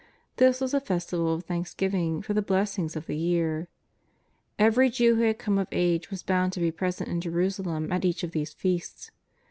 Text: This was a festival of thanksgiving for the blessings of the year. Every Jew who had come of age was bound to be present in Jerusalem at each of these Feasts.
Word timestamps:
This 0.37 0.59
was 0.59 0.73
a 0.73 0.79
festival 0.81 1.31
of 1.31 1.43
thanksgiving 1.43 2.23
for 2.23 2.33
the 2.33 2.41
blessings 2.41 2.95
of 2.95 3.05
the 3.05 3.15
year. 3.15 3.67
Every 4.57 4.89
Jew 4.89 5.13
who 5.17 5.21
had 5.21 5.37
come 5.37 5.59
of 5.59 5.67
age 5.71 6.09
was 6.09 6.23
bound 6.23 6.53
to 6.53 6.59
be 6.59 6.71
present 6.71 7.07
in 7.07 7.21
Jerusalem 7.21 7.91
at 7.93 8.03
each 8.03 8.23
of 8.23 8.31
these 8.31 8.51
Feasts. 8.51 9.11